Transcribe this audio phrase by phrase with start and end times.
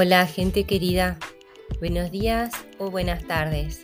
[0.00, 1.18] Hola gente querida,
[1.80, 3.80] buenos días o buenas tardes.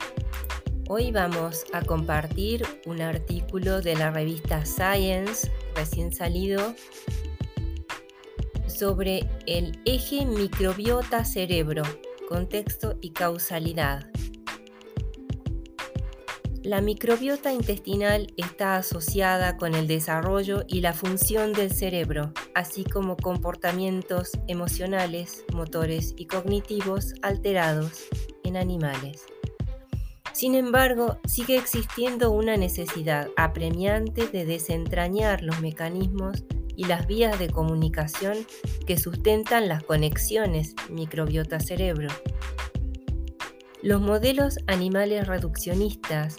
[0.89, 6.77] Hoy vamos a compartir un artículo de la revista Science recién salido
[8.69, 11.83] sobre el eje microbiota cerebro,
[12.29, 14.07] contexto y causalidad.
[16.65, 23.19] La microbiota intestinal está asociada con el desarrollo y la función del cerebro, así como
[23.19, 28.07] comportamientos emocionales, motores y cognitivos alterados
[28.45, 29.27] en animales.
[30.33, 36.45] Sin embargo, sigue existiendo una necesidad apremiante de desentrañar los mecanismos
[36.77, 38.39] y las vías de comunicación
[38.87, 42.09] que sustentan las conexiones microbiota-cerebro.
[43.85, 46.39] Los modelos animales reduccionistas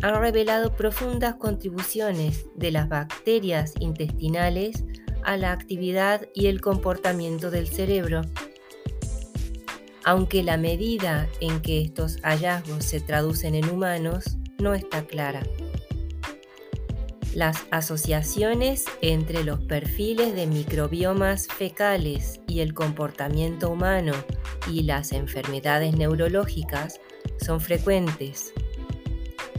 [0.00, 4.82] han revelado profundas contribuciones de las bacterias intestinales
[5.22, 8.22] a la actividad y el comportamiento del cerebro.
[10.06, 15.42] Aunque la medida en que estos hallazgos se traducen en humanos no está clara.
[17.36, 24.14] Las asociaciones entre los perfiles de microbiomas fecales y el comportamiento humano
[24.72, 26.98] y las enfermedades neurológicas
[27.38, 28.54] son frecuentes.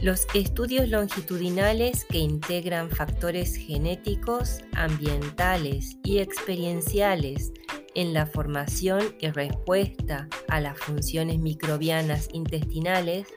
[0.02, 7.52] Los estudios longitudinales que integran factores genéticos, ambientales y experienciales
[7.94, 13.28] en la formación y respuesta a las funciones microbianas intestinales,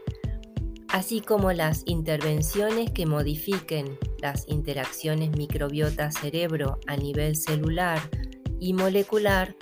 [0.89, 7.99] así como las intervenciones que modifiquen las interacciones microbiota-cerebro a nivel celular
[8.59, 9.57] y molecular,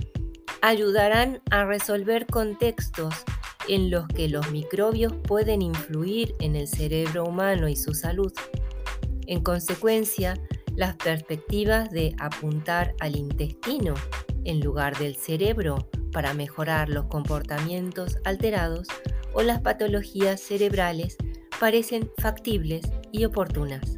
[0.60, 3.14] ayudarán a resolver contextos
[3.68, 8.32] en los que los microbios pueden influir en el cerebro humano y su salud.
[9.26, 10.34] En consecuencia,
[10.74, 13.94] las perspectivas de apuntar al intestino
[14.44, 18.88] en lugar del cerebro para mejorar los comportamientos alterados
[19.34, 21.16] o las patologías cerebrales
[21.60, 22.82] parecen factibles
[23.12, 23.97] y oportunas.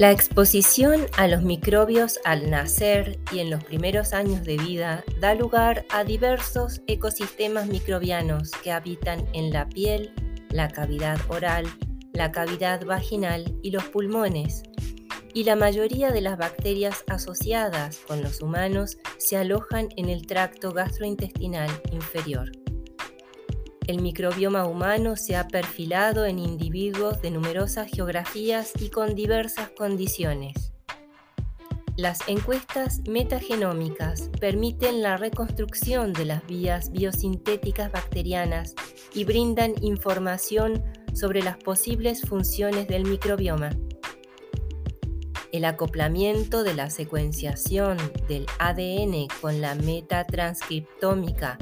[0.00, 5.34] La exposición a los microbios al nacer y en los primeros años de vida da
[5.34, 10.14] lugar a diversos ecosistemas microbianos que habitan en la piel,
[10.48, 11.66] la cavidad oral,
[12.14, 14.62] la cavidad vaginal y los pulmones.
[15.34, 20.72] Y la mayoría de las bacterias asociadas con los humanos se alojan en el tracto
[20.72, 22.50] gastrointestinal inferior
[23.90, 30.72] el microbioma humano se ha perfilado en individuos de numerosas geografías y con diversas condiciones.
[31.96, 38.76] Las encuestas metagenómicas permiten la reconstrucción de las vías biosintéticas bacterianas
[39.12, 43.70] y brindan información sobre las posibles funciones del microbioma.
[45.50, 47.96] El acoplamiento de la secuenciación
[48.28, 51.58] del ADN con la metatranscriptómica,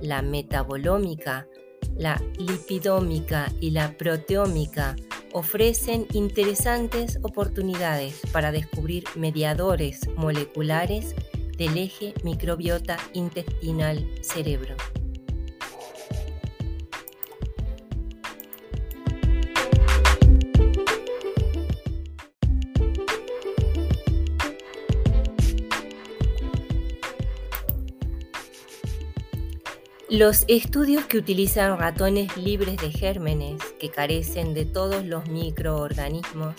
[0.00, 1.48] la metabolómica,
[1.96, 4.96] la lipidómica y la proteómica
[5.32, 11.14] ofrecen interesantes oportunidades para descubrir mediadores moleculares
[11.56, 14.06] del eje microbiota intestinal
[30.12, 36.54] Los estudios que utilizan ratones libres de gérmenes que carecen de todos los microorganismos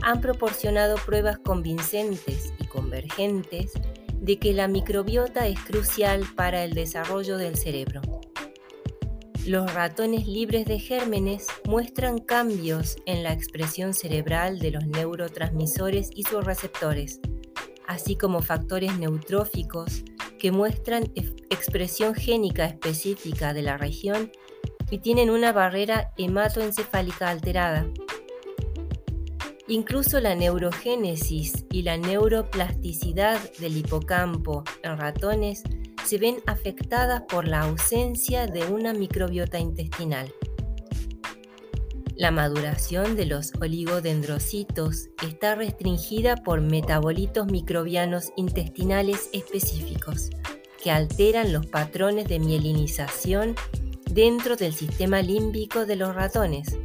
[0.00, 3.72] han proporcionado pruebas convincentes y convergentes
[4.22, 8.00] de que la microbiota es crucial para el desarrollo del cerebro.
[9.46, 16.22] Los ratones libres de gérmenes muestran cambios en la expresión cerebral de los neurotransmisores y
[16.22, 17.20] sus receptores,
[17.86, 20.04] así como factores neutróficos
[20.38, 21.10] que muestran
[21.54, 24.30] expresión génica específica de la región
[24.90, 27.86] y tienen una barrera hematoencefálica alterada.
[29.66, 35.62] Incluso la neurogénesis y la neuroplasticidad del hipocampo en ratones
[36.04, 40.32] se ven afectadas por la ausencia de una microbiota intestinal.
[42.14, 50.30] La maduración de los oligodendrocitos está restringida por metabolitos microbianos intestinales específicos
[50.84, 53.56] que alteran los patrones de mielinización
[54.10, 56.76] dentro del sistema límbico de los ratones,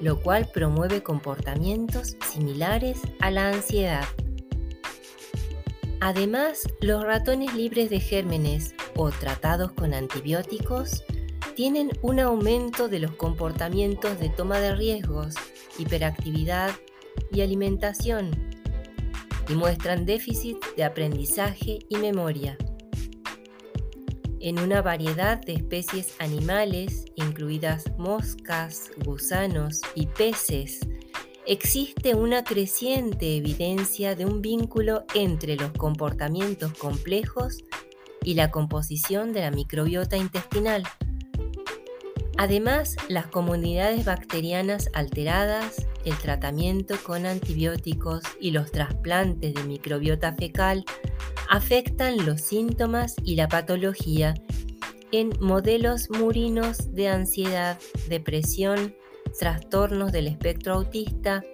[0.00, 4.04] lo cual promueve comportamientos similares a la ansiedad.
[6.00, 11.02] Además, los ratones libres de gérmenes o tratados con antibióticos
[11.56, 15.34] tienen un aumento de los comportamientos de toma de riesgos,
[15.78, 16.70] hiperactividad
[17.32, 18.30] y alimentación,
[19.48, 22.56] y muestran déficit de aprendizaje y memoria.
[24.44, 30.80] En una variedad de especies animales, incluidas moscas, gusanos y peces,
[31.46, 37.62] existe una creciente evidencia de un vínculo entre los comportamientos complejos
[38.24, 40.82] y la composición de la microbiota intestinal.
[42.36, 50.84] Además, las comunidades bacterianas alteradas, el tratamiento con antibióticos y los trasplantes de microbiota fecal
[51.52, 54.32] afectan los síntomas y la patología
[55.12, 57.78] en modelos murinos de ansiedad,
[58.08, 58.96] depresión,
[59.38, 61.44] trastornos del espectro autista,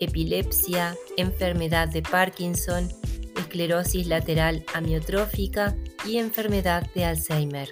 [0.00, 2.88] epilepsia, enfermedad de Parkinson,
[3.36, 7.68] esclerosis lateral amiotrófica y enfermedad de Alzheimer.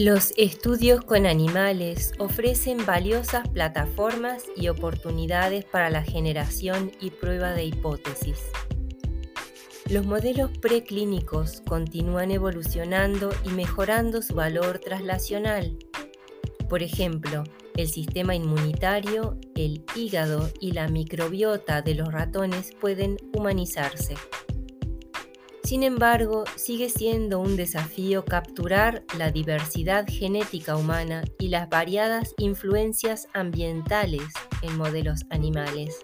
[0.00, 7.64] Los estudios con animales ofrecen valiosas plataformas y oportunidades para la generación y prueba de
[7.64, 8.38] hipótesis.
[9.90, 15.76] Los modelos preclínicos continúan evolucionando y mejorando su valor traslacional.
[16.70, 17.44] Por ejemplo,
[17.76, 24.14] el sistema inmunitario, el hígado y la microbiota de los ratones pueden humanizarse.
[25.62, 33.28] Sin embargo, sigue siendo un desafío capturar la diversidad genética humana y las variadas influencias
[33.34, 34.22] ambientales
[34.62, 36.00] en modelos animales.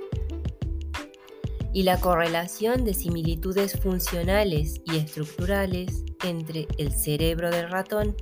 [1.73, 8.15] Y la correlación de similitudes funcionales y estructurales entre el cerebro del ratón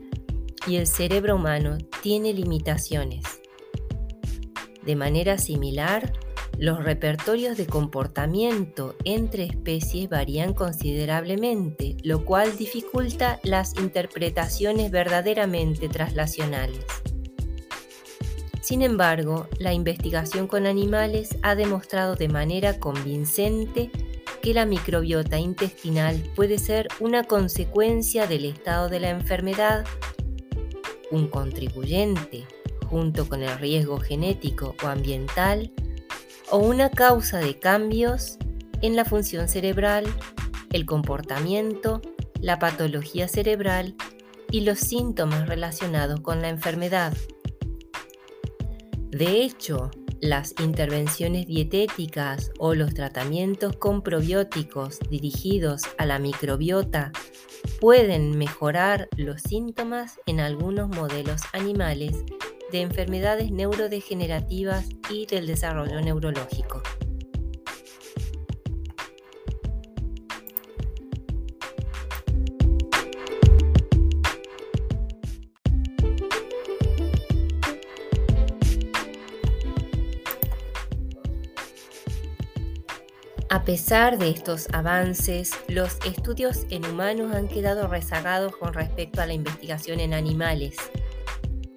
[0.67, 3.23] y el cerebro humano tiene limitaciones.
[4.83, 6.13] De manera similar,
[6.59, 16.85] los repertorios de comportamiento entre especies varían considerablemente, lo cual dificulta las interpretaciones verdaderamente traslacionales.
[18.61, 23.91] Sin embargo, la investigación con animales ha demostrado de manera convincente
[24.41, 29.85] que la microbiota intestinal puede ser una consecuencia del estado de la enfermedad,
[31.11, 32.47] un contribuyente,
[32.87, 35.73] junto con el riesgo genético o ambiental,
[36.55, 38.39] o una causa de cambios
[38.81, 40.05] en la función cerebral,
[40.73, 42.01] el comportamiento,
[42.41, 43.97] la patología cerebral
[44.53, 47.13] y los síntomas relacionados con la enfermedad.
[49.11, 49.91] De hecho,
[50.21, 57.11] las intervenciones dietéticas o los tratamientos con probióticos dirigidos a la microbiota
[57.81, 62.23] pueden mejorar los síntomas en algunos modelos animales
[62.75, 66.83] de enfermedades neurodegenerativas y del desarrollo neurológico.
[83.51, 89.27] A pesar de estos avances, los estudios en humanos han quedado rezagados con respecto a
[89.27, 90.75] la investigación en animales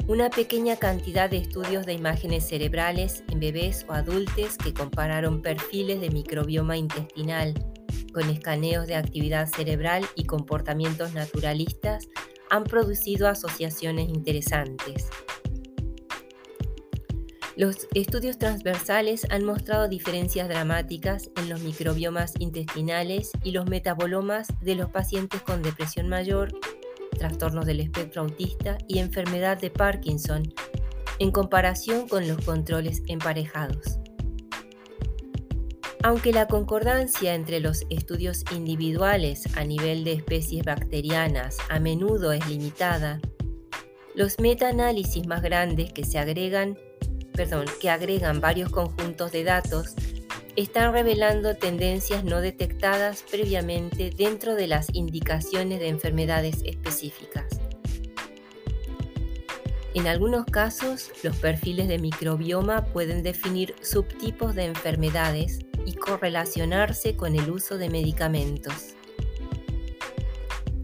[0.07, 5.99] una pequeña cantidad de estudios de imágenes cerebrales en bebés o adultos que compararon perfiles
[5.99, 7.53] de microbioma intestinal
[8.13, 12.07] con escaneos de actividad cerebral y comportamientos naturalistas
[12.49, 15.09] han producido asociaciones interesantes.
[17.57, 24.75] Los estudios transversales han mostrado diferencias dramáticas en los microbiomas intestinales y los metabolomas de
[24.75, 26.53] los pacientes con depresión mayor
[27.17, 30.43] trastornos del espectro autista y enfermedad de Parkinson
[31.19, 33.99] en comparación con los controles emparejados.
[36.03, 42.47] Aunque la concordancia entre los estudios individuales a nivel de especies bacterianas a menudo es
[42.47, 43.19] limitada,
[44.15, 46.77] los metaanálisis más grandes que se agregan,
[47.33, 49.95] perdón, que agregan varios conjuntos de datos
[50.57, 57.45] están revelando tendencias no detectadas previamente dentro de las indicaciones de enfermedades específicas.
[59.93, 67.35] En algunos casos, los perfiles de microbioma pueden definir subtipos de enfermedades y correlacionarse con
[67.35, 68.96] el uso de medicamentos.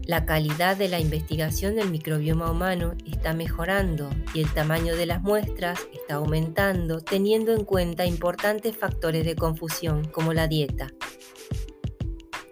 [0.06, 5.22] La calidad de la investigación del microbioma humano está mejorando y el tamaño de las
[5.22, 10.88] muestras está aumentando teniendo en cuenta importantes factores de confusión como la dieta.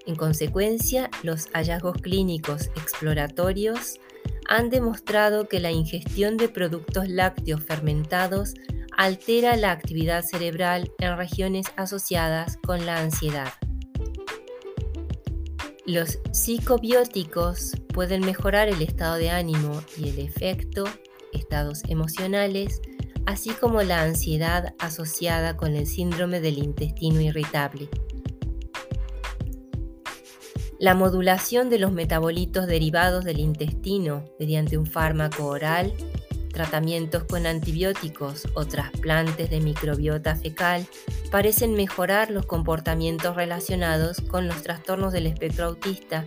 [0.07, 4.01] En consecuencia, los hallazgos clínicos exploratorios
[4.49, 8.55] han demostrado que la ingestión de productos lácteos fermentados
[8.97, 13.53] altera la actividad cerebral en regiones asociadas con la ansiedad.
[15.93, 20.85] Los psicobióticos pueden mejorar el estado de ánimo y el efecto,
[21.35, 22.81] estados emocionales,
[23.27, 27.91] así como la ansiedad asociada con el síndrome del intestino irritable.
[30.79, 35.93] La modulación de los metabolitos derivados del intestino mediante un fármaco oral,
[36.55, 40.87] tratamientos con antibióticos o trasplantes de microbiota fecal
[41.33, 46.27] parecen mejorar los comportamientos relacionados con los trastornos del espectro autista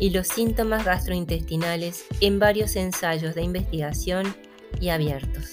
[0.00, 4.34] y los síntomas gastrointestinales en varios ensayos de investigación
[4.80, 5.52] y abiertos.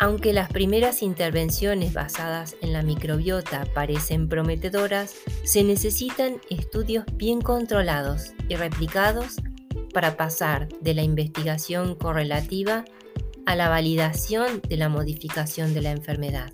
[0.00, 5.14] Aunque las primeras intervenciones basadas en la microbiota parecen prometedoras,
[5.44, 9.36] se necesitan estudios bien controlados y replicados
[9.92, 12.84] para pasar de la investigación correlativa
[13.44, 16.52] a la validación de la modificación de la enfermedad.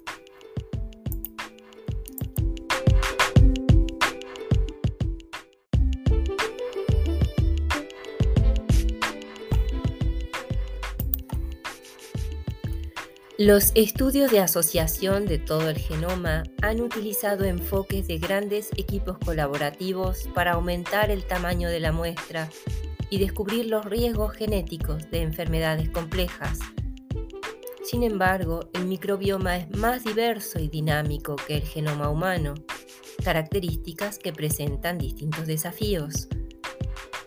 [13.41, 20.29] Los estudios de asociación de todo el genoma han utilizado enfoques de grandes equipos colaborativos
[20.35, 22.51] para aumentar el tamaño de la muestra
[23.11, 26.59] y descubrir los riesgos genéticos de enfermedades complejas.
[27.85, 32.55] Sin embargo, el microbioma es más diverso y dinámico que el genoma humano,
[33.23, 36.27] características que presentan distintos desafíos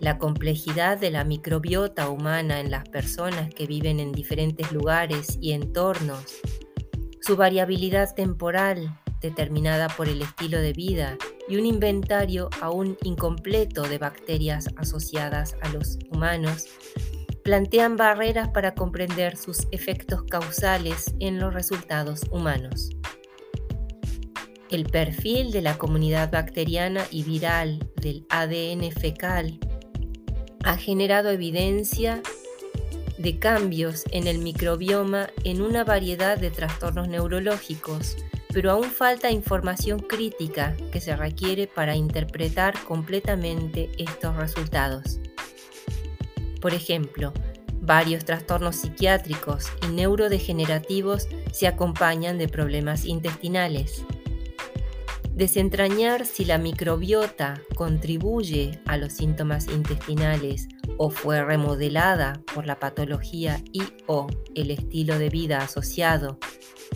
[0.01, 5.51] la complejidad de la microbiota humana en las personas que viven en diferentes lugares y
[5.51, 6.25] entornos,
[7.21, 11.17] su variabilidad temporal determinada por el estilo de vida
[11.47, 16.65] y un inventario aún incompleto de bacterias asociadas a los humanos,
[17.43, 22.89] plantean barreras para comprender sus efectos causales en los resultados humanos.
[24.71, 29.59] El perfil de la comunidad bacteriana y viral del ADN fecal
[30.63, 32.21] ha generado evidencia
[33.17, 38.17] de cambios en el microbioma en una variedad de trastornos neurológicos,
[38.51, 45.19] pero aún falta información crítica que se requiere para interpretar completamente estos resultados.
[46.59, 47.33] Por ejemplo,
[47.81, 54.03] varios trastornos psiquiátricos y neurodegenerativos se acompañan de problemas intestinales.
[55.33, 63.61] Desentrañar si la microbiota contribuye a los síntomas intestinales o fue remodelada por la patología
[63.71, 66.37] y o el estilo de vida asociado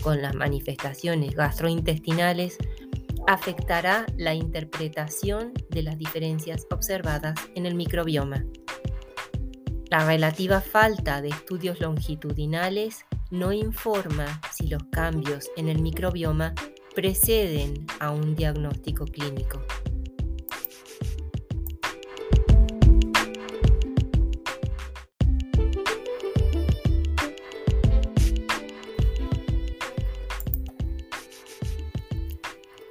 [0.02, 2.58] con las manifestaciones gastrointestinales
[3.26, 8.44] afectará la interpretación de las diferencias observadas en el microbioma.
[9.90, 16.54] La relativa falta de estudios longitudinales no informa si los cambios en el microbioma
[16.96, 19.60] preceden a un diagnóstico clínico.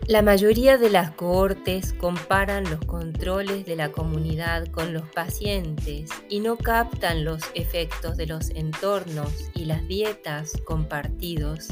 [0.08, 6.42] La mayoría de las cohortes comparan los controles de la comunidad con los pacientes y
[6.42, 11.70] no captan los efectos de los entornos y las dietas compartidos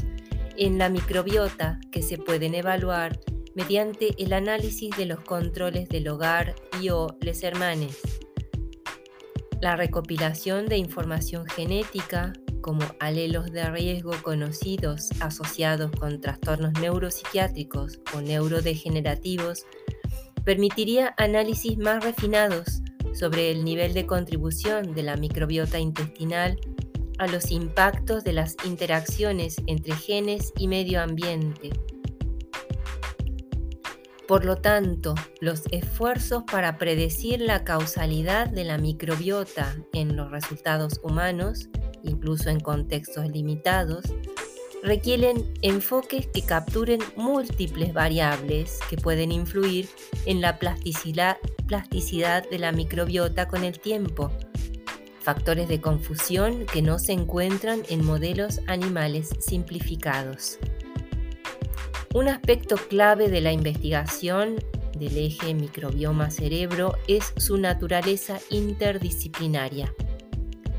[0.56, 3.18] en la microbiota que se pueden evaluar
[3.54, 8.00] mediante el análisis de los controles del hogar y o les hermanes.
[9.60, 18.20] La recopilación de información genética como alelos de riesgo conocidos asociados con trastornos neuropsiquiátricos o
[18.20, 19.66] neurodegenerativos
[20.44, 22.82] permitiría análisis más refinados
[23.14, 26.58] sobre el nivel de contribución de la microbiota intestinal
[27.18, 31.70] a los impactos de las interacciones entre genes y medio ambiente.
[34.26, 40.98] Por lo tanto, los esfuerzos para predecir la causalidad de la microbiota en los resultados
[41.02, 41.68] humanos,
[42.02, 44.04] incluso en contextos limitados,
[44.82, 49.88] requieren enfoques que capturen múltiples variables que pueden influir
[50.26, 51.38] en la plasticidad,
[52.50, 54.30] de la microbiota con el tiempo
[55.24, 60.58] factores de confusión que no se encuentran en modelos animales simplificados.
[62.12, 64.56] Un aspecto clave de la investigación
[64.98, 69.92] del eje microbioma-cerebro es su naturaleza interdisciplinaria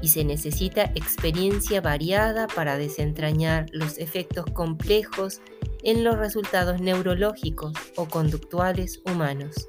[0.01, 5.41] y se necesita experiencia variada para desentrañar los efectos complejos
[5.83, 9.67] en los resultados neurológicos o conductuales humanos.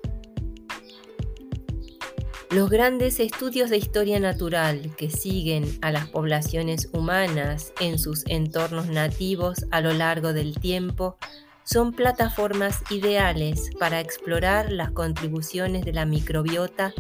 [2.51, 8.87] Los grandes estudios de historia natural que siguen a las poblaciones humanas en sus entornos
[8.87, 11.17] nativos a lo largo del tiempo
[11.65, 16.95] son plataformas ideales para explorar las contribuciones de la microbiota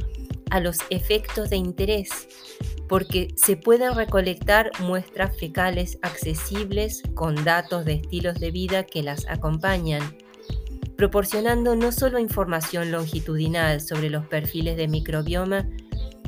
[0.50, 2.10] a los efectos de interés,
[2.88, 9.28] porque se pueden recolectar muestras fecales accesibles con datos de estilos de vida que las
[9.28, 10.16] acompañan,
[10.96, 15.68] proporcionando no solo información longitudinal sobre los perfiles de microbioma,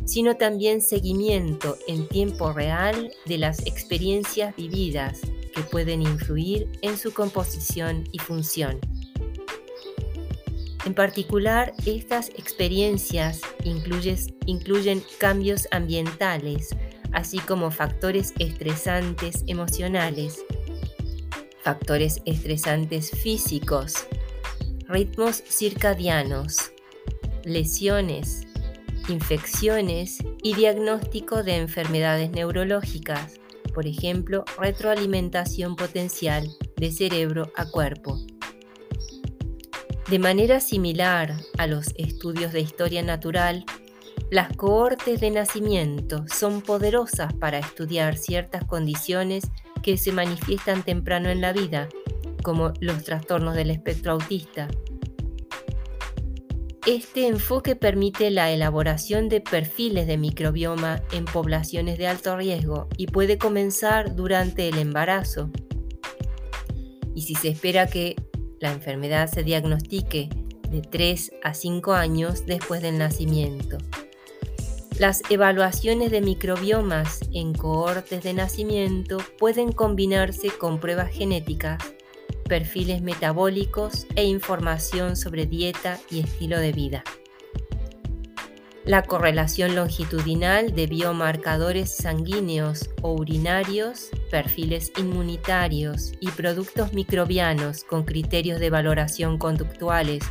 [0.05, 5.21] sino también seguimiento en tiempo real de las experiencias vividas
[5.55, 8.79] que pueden influir en su composición y función.
[10.85, 16.71] En particular, estas experiencias incluyen cambios ambientales,
[17.13, 20.45] así como factores estresantes emocionales,
[21.63, 24.07] factores estresantes físicos,
[24.89, 26.73] ritmos circadianos,
[27.45, 28.47] lesiones,
[29.09, 33.35] infecciones y diagnóstico de enfermedades neurológicas,
[33.75, 38.19] por ejemplo, retroalimentación potencial de cerebro a cuerpo.
[40.09, 43.67] De manera similar a los estudios de historia natural,
[44.31, 49.45] las cohortes de nacimiento son poderosas para estudiar ciertas condiciones
[49.83, 51.91] que se manifiestan temprano en la vida,
[52.43, 54.69] como los trastornos del espectro autista.
[56.87, 63.09] Este enfoque permite la elaboración de perfiles de microbioma en poblaciones de alto riesgo y
[63.09, 65.51] puede comenzar durante el embarazo.
[67.15, 68.17] Y si se espera que
[68.61, 70.31] la enfermedad se diagnostique
[70.71, 73.79] de 3 a 5 años después del nacimiento.
[74.99, 81.79] Las evaluaciones de microbiomas en cohortes de nacimiento pueden combinarse con pruebas genéticas,
[82.49, 87.05] perfiles metabólicos e información sobre dieta y estilo de vida.
[88.85, 98.61] La correlación longitudinal de biomarcadores sanguíneos o urinarios, perfiles inmunitarios y productos microbianos con criterios
[98.61, 100.25] de valoración conductuales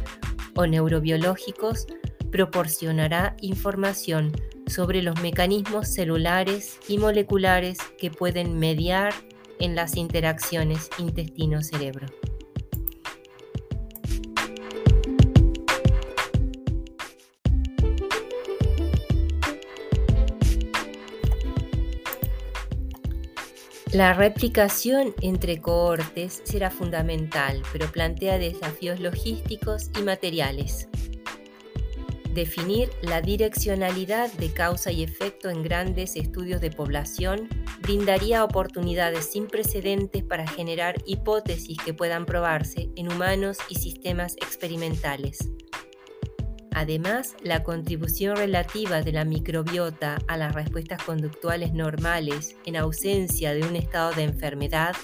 [0.56, 1.86] o neurobiológicos
[2.32, 4.32] proporcionará información
[4.66, 9.14] sobre los mecanismos celulares y moleculares que pueden mediar
[9.60, 12.08] en las interacciones intestino-cerebro.
[23.94, 30.90] La replicación entre cohortes será fundamental, pero plantea desafíos logísticos y materiales.
[32.38, 37.50] Definir la direccionalidad de causa y efecto en grandes estudios de población
[37.82, 45.50] brindaría oportunidades sin precedentes para generar hipótesis que puedan probarse en humanos y sistemas experimentales.
[46.76, 53.64] Además, la contribución relativa de la microbiota a las respuestas conductuales normales en ausencia de
[53.64, 54.96] un estado de enfermedad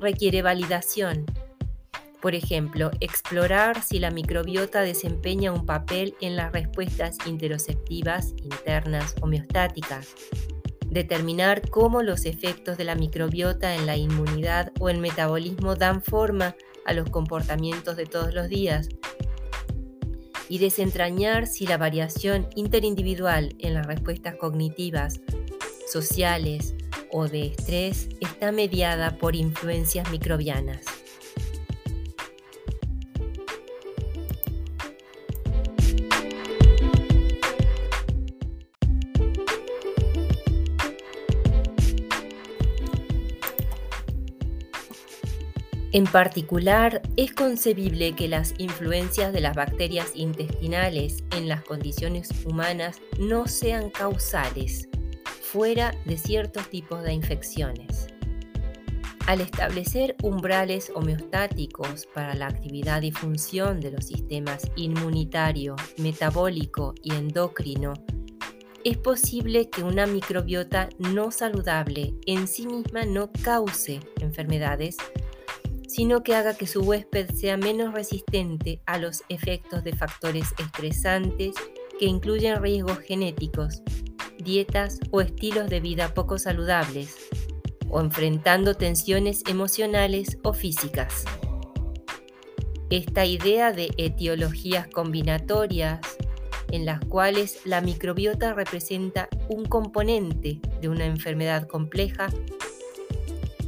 [0.00, 1.24] requiere validación.
[2.24, 10.14] Por ejemplo, explorar si la microbiota desempeña un papel en las respuestas interoceptivas internas homeostáticas.
[10.86, 16.56] Determinar cómo los efectos de la microbiota en la inmunidad o el metabolismo dan forma
[16.86, 18.88] a los comportamientos de todos los días
[20.48, 25.20] y desentrañar si la variación interindividual en las respuestas cognitivas,
[25.92, 26.74] sociales
[27.12, 31.03] o de estrés está mediada por influencias microbianas.
[45.94, 53.00] En particular, es concebible que las influencias de las bacterias intestinales en las condiciones humanas
[53.20, 54.88] no sean causales,
[55.40, 58.08] fuera de ciertos tipos de infecciones.
[59.28, 67.14] Al establecer umbrales homeostáticos para la actividad y función de los sistemas inmunitario, metabólico y
[67.14, 67.94] endocrino,
[68.82, 74.96] es posible que una microbiota no saludable en sí misma no cause enfermedades
[75.94, 81.54] sino que haga que su huésped sea menos resistente a los efectos de factores estresantes
[82.00, 83.80] que incluyen riesgos genéticos,
[84.36, 87.14] dietas o estilos de vida poco saludables,
[87.88, 91.26] o enfrentando tensiones emocionales o físicas.
[92.90, 96.00] Esta idea de etiologías combinatorias,
[96.72, 102.30] en las cuales la microbiota representa un componente de una enfermedad compleja,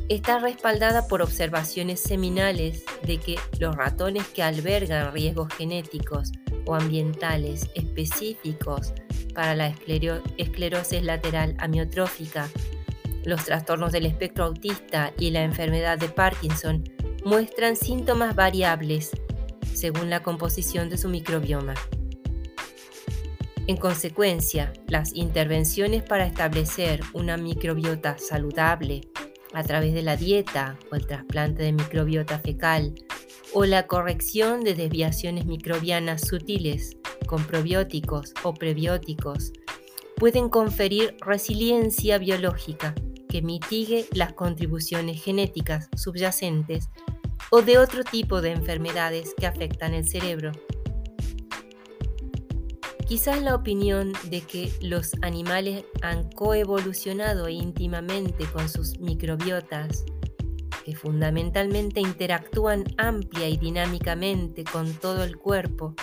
[0.09, 6.33] está respaldada por observaciones seminales de que los ratones que albergan riesgos genéticos
[6.65, 8.93] o ambientales específicos
[9.35, 9.75] para la
[10.39, 12.49] esclerosis lateral amiotrófica,
[13.25, 16.85] los trastornos del espectro autista y la enfermedad de Parkinson
[17.25, 19.11] muestran síntomas variables
[19.75, 21.75] según la composición de su microbioma.
[23.67, 29.01] En consecuencia, las intervenciones para establecer una microbiota saludable
[29.53, 32.95] a través de la dieta o el trasplante de microbiota fecal
[33.53, 39.53] o la corrección de desviaciones microbianas sutiles con probióticos o prebióticos
[40.17, 42.95] pueden conferir resiliencia biológica
[43.29, 46.89] que mitigue las contribuciones genéticas subyacentes
[47.51, 50.53] o de otro tipo de enfermedades que afectan el cerebro.
[53.07, 60.05] Quizás la opinión de que los animales han coevolucionado íntimamente con sus microbiotas,
[60.85, 65.95] que fundamentalmente interactúan amplia y dinámicamente con todo el cuerpo,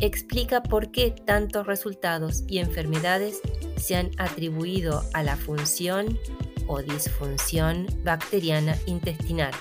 [0.00, 3.42] explica por qué tantos resultados y enfermedades
[3.76, 6.18] se han atribuido a la función
[6.68, 9.52] o disfunción bacteriana intestinal.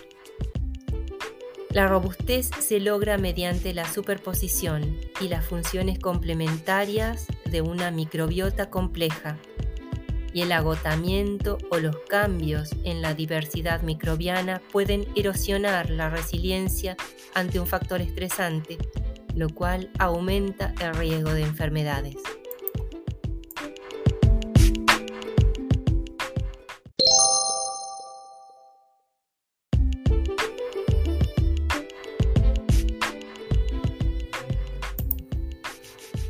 [1.72, 9.38] La robustez se logra mediante la superposición y las funciones complementarias de una microbiota compleja
[10.38, 16.96] y el agotamiento o los cambios en la diversidad microbiana pueden erosionar la resiliencia
[17.34, 18.78] ante un factor estresante,
[19.34, 22.16] lo cual aumenta el riesgo de enfermedades.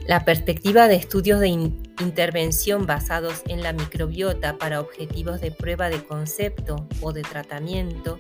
[0.08, 6.02] La perspectiva de estudios de intervención basados en la microbiota para objetivos de prueba de
[6.02, 8.18] concepto o de tratamiento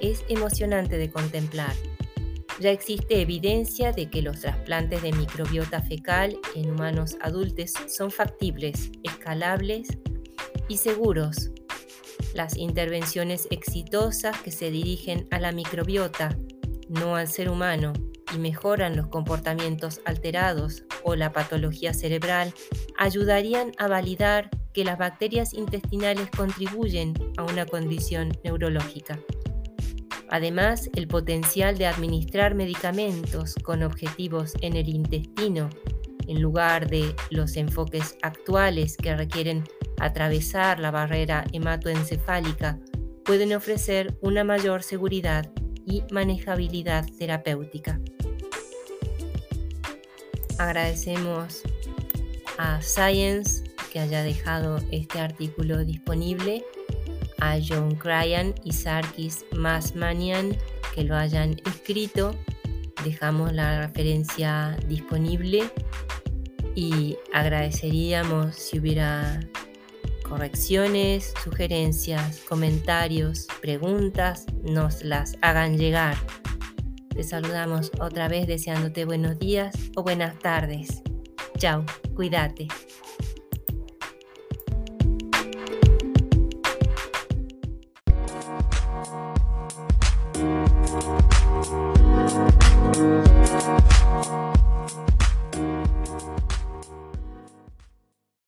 [0.00, 1.72] es emocionante de contemplar.
[2.58, 8.90] Ya existe evidencia de que los trasplantes de microbiota fecal en humanos adultos son factibles,
[9.04, 9.96] escalables
[10.66, 11.52] y seguros.
[12.34, 16.36] Las intervenciones exitosas que se dirigen a la microbiota,
[16.88, 17.92] no al ser humano,
[18.34, 22.52] y mejoran los comportamientos alterados o la patología cerebral,
[22.98, 29.18] ayudarían a validar que las bacterias intestinales contribuyen a una condición neurológica.
[30.30, 35.70] Además, el potencial de administrar medicamentos con objetivos en el intestino,
[36.26, 39.64] en lugar de los enfoques actuales que requieren
[39.98, 42.78] atravesar la barrera hematoencefálica,
[43.24, 45.50] pueden ofrecer una mayor seguridad
[45.86, 47.98] y manejabilidad terapéutica.
[50.58, 51.62] Agradecemos
[52.58, 56.64] a Science que haya dejado este artículo disponible,
[57.40, 60.56] a John Cryan y Sarkis Masmanian
[60.94, 62.34] que lo hayan escrito.
[63.04, 65.70] Dejamos la referencia disponible
[66.74, 69.40] y agradeceríamos si hubiera
[70.28, 76.16] correcciones, sugerencias, comentarios, preguntas, nos las hagan llegar
[77.18, 81.02] te saludamos otra vez deseándote buenos días o buenas tardes.
[81.58, 82.68] Chao, cuídate.